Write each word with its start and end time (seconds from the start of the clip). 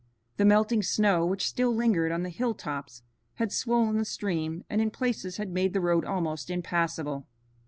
The 0.37 0.45
melting 0.45 0.81
snow 0.81 1.27
which 1.27 1.45
still 1.47 1.75
lingered 1.75 2.11
on 2.11 2.23
the 2.23 2.31
hilltops 2.31 3.03
had 3.35 3.51
swollen 3.51 3.99
the 3.99 4.03
stream 4.05 4.63
and 4.67 4.81
in 4.81 4.89
places 4.89 5.37
had 5.37 5.51
made 5.51 5.73
the 5.73 5.79
road 5.79 6.05
almost 6.05 6.49
impassable. 6.49 7.27